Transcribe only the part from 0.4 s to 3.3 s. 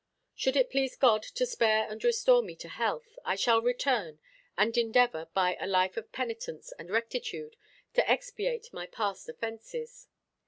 it please God to spare and restore me to health,